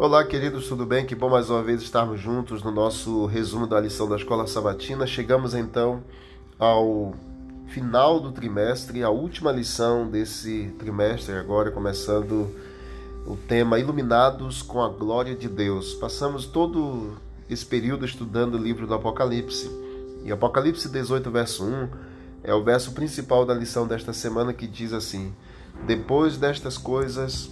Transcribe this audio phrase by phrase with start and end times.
[0.00, 1.04] Olá, queridos, tudo bem?
[1.04, 5.04] Que bom mais uma vez estarmos juntos no nosso resumo da lição da Escola Sabatina.
[5.08, 6.04] Chegamos então
[6.56, 7.14] ao
[7.66, 12.48] final do trimestre, a última lição desse trimestre, agora começando
[13.26, 15.94] o tema Iluminados com a Glória de Deus.
[15.94, 17.16] Passamos todo
[17.50, 19.68] esse período estudando o livro do Apocalipse.
[20.24, 21.88] E Apocalipse 18, verso 1
[22.44, 25.34] é o verso principal da lição desta semana que diz assim:
[25.88, 27.50] Depois destas coisas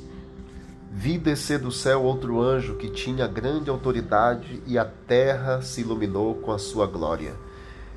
[0.98, 6.36] Vi descer do céu outro anjo que tinha grande autoridade e a terra se iluminou
[6.36, 7.34] com a sua glória.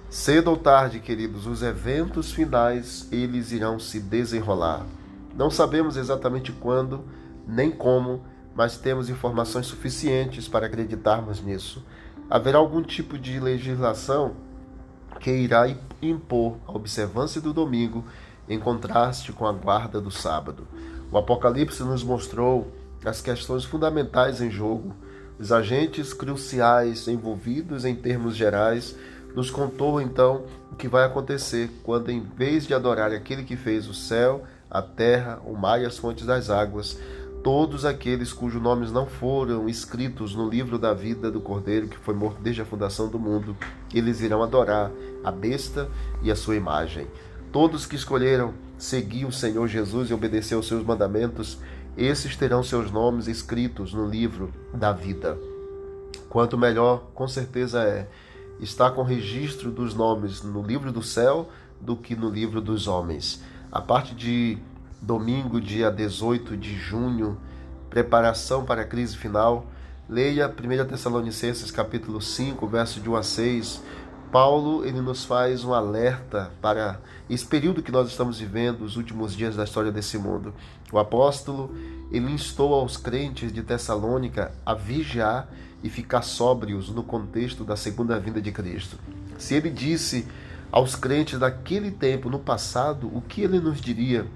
[0.09, 4.85] Cedo ou tarde, queridos, os eventos finais eles irão se desenrolar.
[5.33, 7.05] Não sabemos exatamente quando
[7.47, 8.21] nem como,
[8.53, 11.81] mas temos informações suficientes para acreditarmos nisso.
[12.29, 14.33] Haverá algum tipo de legislação
[15.21, 18.03] que irá impor a observância do domingo
[18.49, 20.67] em contraste com a guarda do sábado.
[21.09, 22.67] O Apocalipse nos mostrou
[23.03, 24.95] as questões fundamentais em jogo,
[25.39, 28.95] os agentes cruciais envolvidos em termos gerais,
[29.35, 33.87] nos contou então o que vai acontecer quando, em vez de adorar aquele que fez
[33.87, 36.97] o céu, a terra, o mar e as fontes das águas,
[37.43, 42.13] todos aqueles cujos nomes não foram escritos no livro da vida do Cordeiro, que foi
[42.13, 43.55] morto desde a fundação do mundo,
[43.93, 44.91] eles irão adorar
[45.23, 45.89] a besta
[46.21, 47.07] e a sua imagem.
[47.51, 51.57] Todos que escolheram seguir o Senhor Jesus e obedecer aos seus mandamentos
[51.99, 55.37] esses terão seus nomes escritos no livro da vida.
[56.29, 58.07] Quanto melhor, com certeza é
[58.61, 61.49] estar com registro dos nomes no livro do céu
[61.81, 63.43] do que no livro dos homens.
[63.69, 64.57] A parte de
[65.01, 67.37] domingo, dia 18 de junho,
[67.89, 69.65] preparação para a crise final,
[70.07, 73.83] leia 1 Tessalonicenses capítulo 5, verso de 1 a 6,
[74.31, 76.99] Paulo ele nos faz um alerta para
[77.29, 80.53] esse período que nós estamos vivendo, os últimos dias da história desse mundo.
[80.91, 81.75] O apóstolo
[82.11, 85.49] ele instou aos crentes de Tessalônica a vigiar
[85.83, 88.97] e ficar sóbrios no contexto da segunda vinda de Cristo.
[89.37, 90.27] Se ele disse
[90.71, 94.27] aos crentes daquele tempo, no passado, o que ele nos diria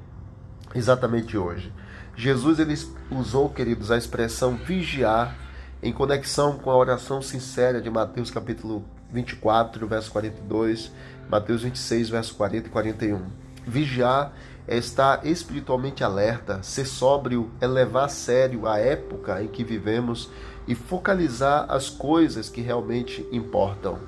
[0.73, 1.71] exatamente hoje?
[2.15, 2.75] Jesus ele
[3.11, 5.35] usou, queridos, a expressão vigiar
[5.81, 10.91] em conexão com a oração sincera de Mateus capítulo 24, verso 42,
[11.29, 13.21] Mateus 26, verso 40 e 41.
[13.65, 14.33] Vigiar
[14.67, 20.29] é estar espiritualmente alerta, ser sóbrio é levar a sério a época em que vivemos
[20.67, 23.99] e focalizar as coisas que realmente importam.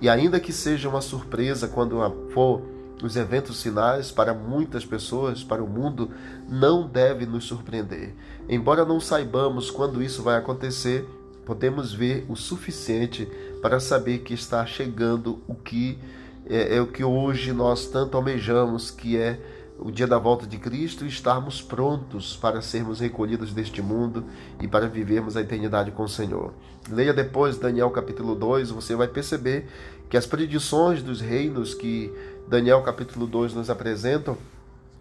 [0.00, 1.98] E ainda que seja uma surpresa quando
[2.32, 2.62] for
[3.02, 6.10] os eventos finais para muitas pessoas, para o mundo,
[6.48, 8.14] não deve nos surpreender.
[8.48, 11.08] Embora não saibamos quando isso vai acontecer,
[11.48, 13.26] podemos ver o suficiente
[13.62, 15.98] para saber que está chegando o que
[16.46, 19.40] é, é, o que hoje nós tanto almejamos, que é
[19.78, 24.26] o dia da volta de Cristo e estarmos prontos para sermos recolhidos deste mundo
[24.60, 26.52] e para vivermos a eternidade com o Senhor.
[26.90, 29.70] Leia depois Daniel capítulo 2, você vai perceber
[30.10, 32.12] que as predições dos reinos que
[32.46, 34.36] Daniel capítulo 2 nos apresentam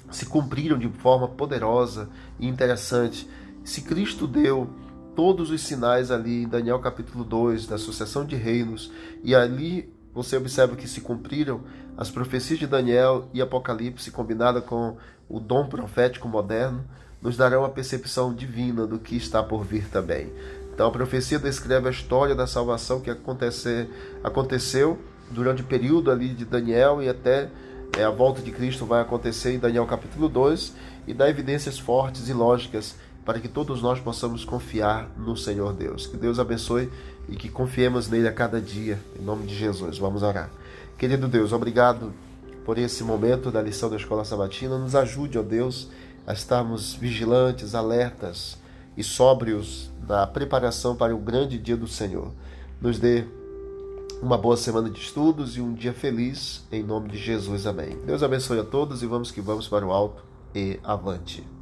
[0.09, 2.07] se cumpriram de forma poderosa
[2.39, 3.29] e interessante.
[3.65, 4.86] Se Cristo deu
[5.17, 8.91] todos os sinais ali em Daniel capítulo 2, da sucessão de reinos,
[9.23, 11.61] e ali você observa que se cumpriram
[11.97, 14.95] as profecias de Daniel e Apocalipse, combinada com
[15.27, 16.85] o dom profético moderno,
[17.19, 20.31] nos darão a percepção divina do que está por vir também.
[20.71, 24.99] Então a profecia descreve a história da salvação que aconteceu
[25.31, 27.49] durante o período ali de Daniel e até
[27.97, 30.75] é, a volta de Cristo vai acontecer em Daniel capítulo 2
[31.07, 32.95] e dá evidências fortes e lógicas
[33.27, 36.07] para que todos nós possamos confiar no Senhor Deus.
[36.07, 36.89] Que Deus abençoe
[37.27, 39.97] e que confiemos nele a cada dia, em nome de Jesus.
[39.97, 40.49] Vamos orar.
[40.97, 42.13] Querido Deus, obrigado
[42.63, 44.77] por esse momento da lição da Escola Sabatina.
[44.77, 45.89] Nos ajude, ó Deus,
[46.25, 48.57] a estarmos vigilantes, alertas
[48.95, 52.31] e sóbrios na preparação para o grande dia do Senhor.
[52.79, 53.25] Nos dê
[54.21, 57.67] uma boa semana de estudos e um dia feliz, em nome de Jesus.
[57.67, 57.97] Amém.
[58.05, 60.23] Deus abençoe a todos e vamos que vamos para o alto
[60.55, 61.56] e avante.